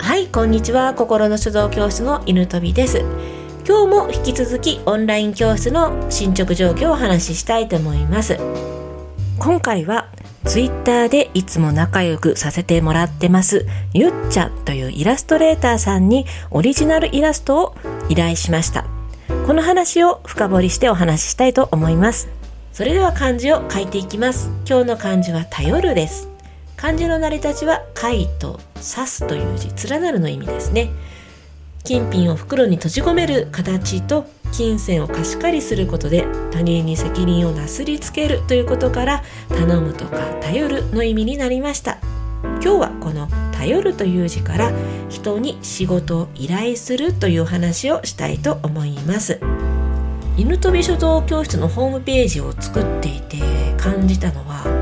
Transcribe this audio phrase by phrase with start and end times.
[0.00, 0.94] はいこんにちは。
[0.94, 3.00] 心の書道教室の犬飛です。
[3.66, 8.38] 今日も引き続きオンライン教室の進捗状況をお話ししたいと思います。
[9.38, 10.08] 今回は
[10.44, 17.76] ツイッターでいつも仲良くさせてもらってますゆっちゃんというイラストレーターさんにオリジナルイラストを
[18.08, 18.86] 依頼しました。
[19.46, 22.28] この話を深掘りしてお話ししたいと思います。
[22.72, 24.50] それでは漢字を書いていきます。
[24.68, 26.28] 今日の漢字は頼るです。
[26.78, 30.90] 漢字の成り立ちは貝と刺すという字連なるの意味ですね。
[31.82, 41.98] 金品を袋に閉じ込める形と金銭を貸し借りすることで他人に責任をなすりつけるということから頼むとか頼るの意味になりました。
[42.42, 44.72] 今日はこの頼るという字から
[45.08, 49.40] 人に仕事を依頼するという話をしたいと思います。
[50.36, 53.38] 犬飛び書道教室のホームページを作っていて
[53.76, 54.77] 感じたのは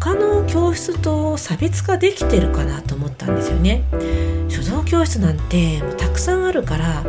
[0.00, 3.82] 他の教室と差別化できてるかなと思ったんですよね。
[4.48, 7.04] 書道教室なんてもうたくさんあるから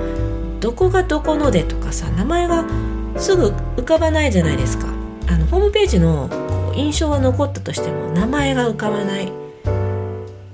[0.60, 2.66] どこがどこのでとかさ名前が
[3.18, 4.88] すぐ浮かばないじゃないですか。
[5.28, 6.30] あのホームページの
[6.76, 9.32] 印象は残ったとしても名前が浮かばない。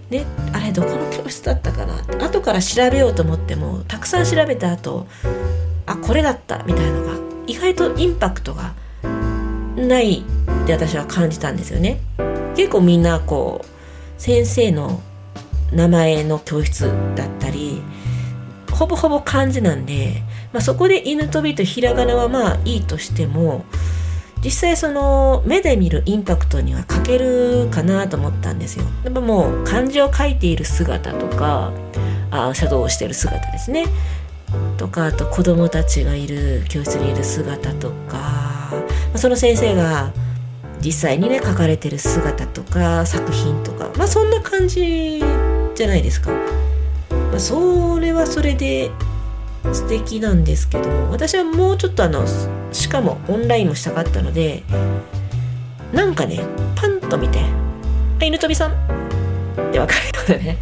[0.10, 5.08] ねあれどこの教室だったかなって後から調べようと思ってもたくさん調べた後
[5.86, 7.14] あこれだったみたいのが
[7.48, 8.74] 意外とインパクトが
[9.76, 10.24] ないっ
[10.66, 12.00] て私は感じたんですよね
[12.56, 15.02] 結構みんなこう先生の
[15.72, 17.82] 名前の教室だったり
[18.72, 20.22] ほぼほぼ漢字なんで、
[20.54, 23.66] まあ、そこで犬飛びとひらがなはまあいいとしても
[24.44, 28.86] 実際その目で見るインパクトには欠けるかなと思ったんですよ。
[29.04, 31.72] やっぱもう漢字を書いている姿とか
[32.30, 33.86] あ書道をしてる姿ですね
[34.78, 38.45] とかあと子供たちがいる教室にいる姿とか
[39.18, 40.12] その先生が
[40.82, 45.24] 実際にね書かれてる姿とか作品とかまあそんな感じ
[45.74, 46.32] じゃないですか。
[47.12, 48.92] まあ、それはそれで
[49.74, 52.26] 素敵なんですけども私はもうちょっとあの
[52.72, 54.64] しかもオンラインもしたかったので
[55.92, 56.42] なんかね
[56.76, 57.40] パンと見て
[58.22, 58.76] 「あ犬飛さん」っ
[59.72, 60.58] て分かるようなね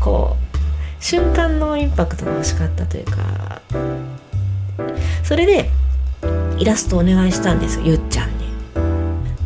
[0.00, 3.60] こう瞬間のインパクトが欲しかったというか
[5.22, 5.70] それで
[6.58, 8.46] イラストお願いしたんですゆっちゃんに。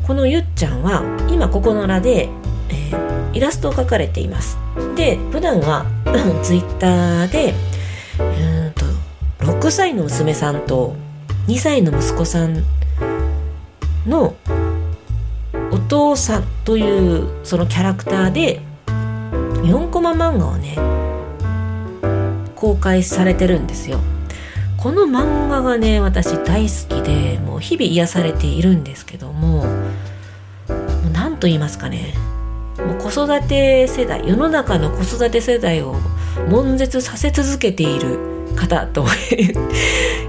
[0.06, 2.28] このゆっちゃんは今ここのらで、
[2.68, 4.58] えー、イラストを描かれています。
[4.96, 5.86] で普段は
[6.42, 7.54] ツイッターで
[8.18, 8.86] うんと
[9.44, 10.94] 6歳の娘さんと
[11.46, 12.64] 2歳の息子さん
[14.06, 14.34] の
[15.72, 18.60] お父さんというそのキャラクターで
[19.62, 20.76] 4コマ漫画をね
[22.54, 23.98] 公開されてるんですよ。
[24.80, 29.66] この漫画がね私大好きでもう日々癒されているんですけども
[31.12, 32.14] 何と言いますかね。
[32.78, 35.96] もう子育て世代世の中の子育て世代を
[36.48, 38.18] 悶絶させ続けている
[38.56, 39.04] 方と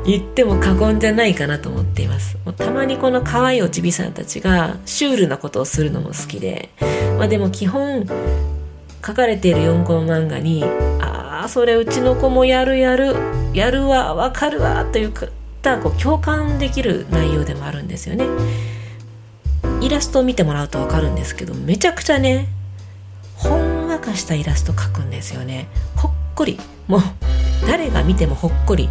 [0.05, 2.37] 言っても過言じゃないかなと思っています。
[2.57, 6.69] たまにこの可愛いおちびさんたちがシュールなことをするのも好きで、
[7.17, 8.05] まあ、でも基本
[9.05, 10.65] 書かれている4コマ漫画に
[10.99, 13.15] ああそれうちの子もやるやる
[13.53, 15.27] やるわわかるわというか
[15.81, 18.25] こう共感できる内容でもあるんですよね。
[19.81, 22.47] イラストを見てもらうと分かるんですけどめちゃくちゃね
[23.35, 25.67] ほんわかしたイラスト描くんですよね。
[25.95, 26.59] ほっこり。
[26.87, 27.01] もう
[27.67, 28.89] 誰が見てもほっこり。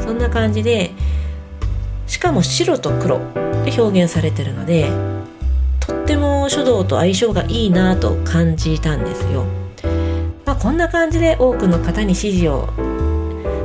[0.00, 0.90] そんな感じで
[2.06, 3.18] しかも白と黒
[3.64, 4.90] で表現されてるので
[5.78, 9.44] とっても書道と相性がいいなと感じたんですよ、
[10.60, 12.68] こんな感じで多くの方に支持を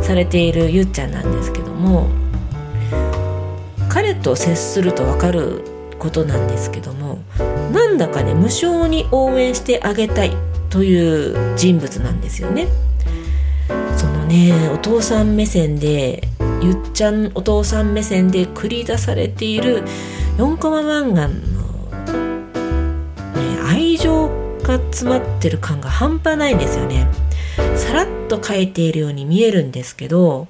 [0.01, 2.07] されているゆっちゃんなんですけども
[3.89, 5.61] 彼と接すると分かる
[5.99, 7.19] ことなんですけども
[7.73, 10.31] なんだかね無償に応援してあげたい
[10.69, 12.67] という人物なんですよね。
[13.97, 16.27] そのねお父さん目線で
[16.61, 19.83] ゆっちゃんお父さん目線で繰り出されている
[20.37, 21.41] 4コマ漫画の、ね、
[23.67, 24.14] 愛情
[24.77, 27.07] が詰まってる感が半端ないんですよね。
[27.75, 30.47] さらっと描いているように見えるんですけど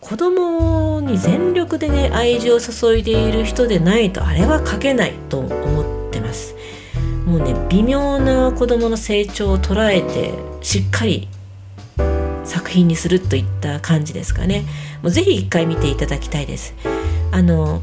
[0.00, 6.54] 子供に全力でね愛情を注いでいる人でないとあれは描けないと思ってます。
[7.24, 11.28] もうね微妙な子供の成長を捉えてしっかり
[12.44, 14.64] 作品にするといった感じですかね。
[15.02, 16.74] もうぜひ一回見ていただきたいです。
[17.30, 17.82] あの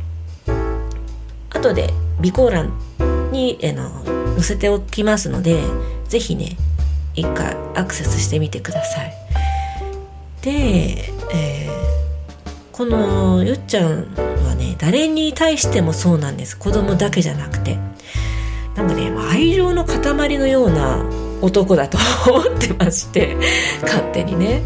[1.50, 2.78] 後で備考欄
[3.32, 5.62] にあの載せておきますので
[6.08, 6.56] ぜひね
[7.14, 9.14] 一回アクセスしてみてください。
[10.42, 11.90] で、えー
[12.72, 16.58] このゆっちゃんはね誰に対してもそうなんです。
[16.58, 17.78] 子供だけじゃなくて。
[18.78, 21.04] なんかね愛情の塊のような
[21.42, 21.98] 男だと
[22.32, 23.36] 思ってまして
[23.82, 24.62] 勝手にね。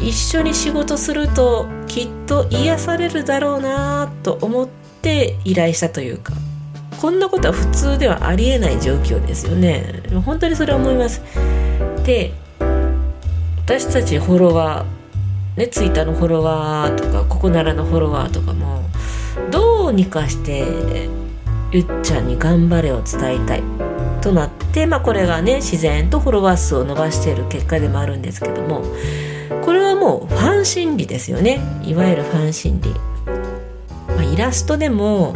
[0.00, 4.68] 一緒に仕事するときっと癒されるだろうなと思っ
[5.02, 6.32] て依頼したというか。
[7.00, 10.02] こんなことは普通ではありえない状況ですよね。
[10.24, 11.22] 本当にそれは思います。
[12.04, 12.32] で
[13.64, 18.82] 私たちフォロワーねツイッターのフォロワーとかここならのフォロワーとかも
[19.50, 21.08] どうにかして
[21.72, 23.62] ゆっちゃんに頑張れを伝えたい
[24.20, 28.82] となって、まあ、これがね自然とフォロワー数を伸ばしている結果でもあるんですけども
[29.64, 31.60] これはもうファン心理ですよね。
[31.82, 32.90] いわゆるファン心理、
[34.08, 35.34] まあ、イラストでも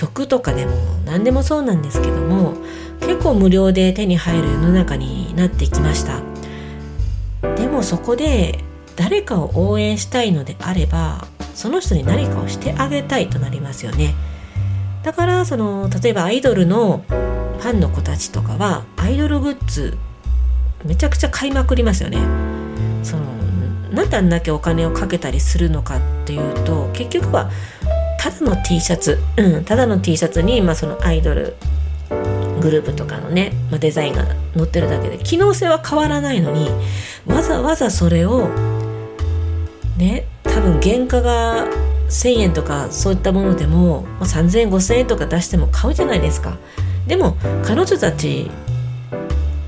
[0.00, 0.72] 曲とかでも
[1.04, 2.54] 何でもそうなんですけども
[3.00, 6.22] 結構無料で手に入る世の中になってきました。
[7.56, 8.64] でもそこで
[8.96, 14.14] 誰かを応援したいのであればその人に何かをしてあげたいとなりますよね。
[15.02, 19.98] だからその例えばアイドルのファンの子たちとかはアイドルグッズ
[20.82, 22.18] めちゃくちゃ買いまくりますよね。
[23.02, 23.24] その
[23.92, 27.50] なんであんだけお金をかけたりするのかっていうと結局は
[28.20, 31.56] ただの T シャツ、うん、ただの T シャツに、まあ、そのアイドル
[32.60, 36.68] グループとかのね、まあ、デザインが載ってるだけで機能性は変わらないのに
[37.26, 38.50] わざわざそれを
[39.96, 41.66] ね多分原価が
[42.08, 46.58] 1,000円とかそういったものでも、まあ、3,000円5,000円とか出しても買うじゃないですか。
[47.06, 48.50] でも彼女たち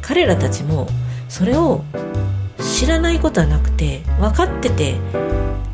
[0.03, 0.89] 彼らたちも
[1.31, 1.85] それを
[2.59, 4.97] 知らないことはなくて分かってて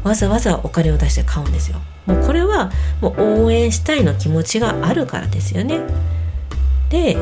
[0.04, 1.80] わざわざお金を出して買うんですよ。
[2.08, 5.80] もうこれはもう応援したいの気持ちがあるからですよね。
[6.88, 7.16] で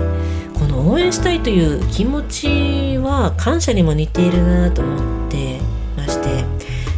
[0.54, 5.58] この応援したいという気持ちは感謝にも似ているなと思って
[5.96, 6.44] まして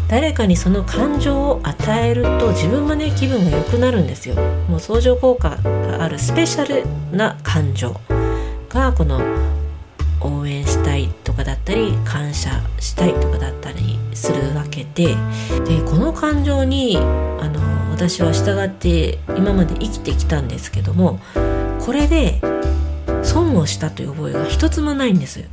[0.07, 4.35] 誰かにその感情を与えると自分もね気分が良くなるんですよ。
[4.69, 6.85] もう相乗効果があるスペシャル
[7.17, 7.99] な感情
[8.69, 9.21] がこの
[10.21, 12.51] 応援したいとかだったり感謝
[12.81, 15.17] したいとかだったりするわけで
[15.65, 17.01] でこの感情にあ
[17.49, 21.19] の私は従って今まで生きてきたんですけども
[21.85, 22.41] これで
[23.25, 25.45] 損をしたという覚えが一つもないんです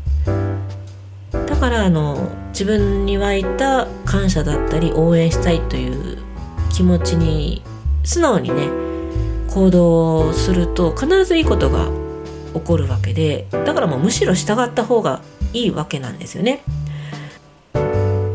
[1.32, 6.20] だからあの自分に湧いた感謝だったり応援したいという
[6.72, 7.64] 気持ちに
[8.04, 8.70] 素直にね
[9.50, 11.90] 行動すると必ずいいことが
[12.54, 16.62] 起こるわけでだからもうむしろ従った方がいいわけなんですよね。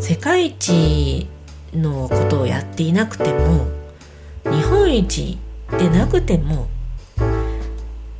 [0.00, 1.28] 世界一
[1.72, 3.79] のことをやっていなくても
[4.44, 5.38] 日本一
[5.78, 6.68] でなくても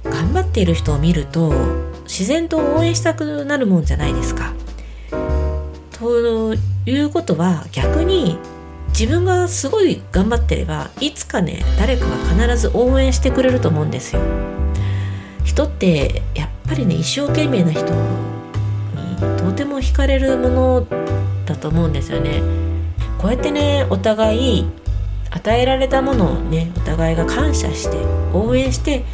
[0.05, 1.53] 頑張っている人を見ると
[2.05, 4.53] 自然と応援したくなるもんじゃないですか。
[5.99, 6.55] と
[6.87, 8.39] いうことは逆に
[8.89, 14.23] 自分がすごい頑張ってればいつかね誰かが必ず応援してくれると思うんですよ。
[15.45, 17.91] 人ってやっぱりね一生懸命な人に
[19.39, 20.87] とても惹かれるもの
[21.45, 22.43] だと思うんですよね。
[23.19, 24.67] こうやってねお互い
[25.31, 27.97] 与えられたものをねお互いが感謝して
[28.33, 29.05] 応援して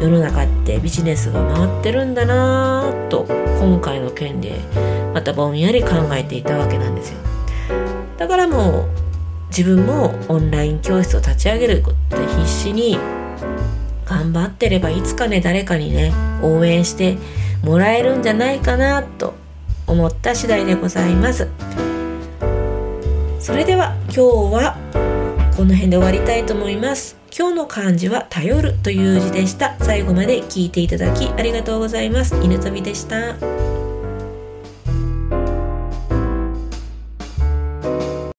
[0.00, 3.26] 世の中ってビジネスが回ってるんだなぁと
[3.60, 4.60] 今回の件で
[5.12, 7.18] またぼんやり考えていたわけなんですよ。
[8.16, 8.88] だからもう
[9.48, 12.98] 自分もオンライン教室を立ち上げることで必死に
[14.04, 16.12] 頑張ってればいつかね誰かにね
[16.42, 17.18] 応援して
[17.62, 19.34] もらえるんじゃないかなと
[19.86, 21.48] 思った次第でございます。
[23.40, 24.20] それでは今日
[24.54, 24.76] は
[25.58, 27.16] この辺で終わりたいと思います。
[27.36, 29.76] 今日の漢字は頼るという字でした。
[29.80, 32.36] 最後まで聞いていただきありがとうございます。
[32.36, 33.34] 犬飛びでした。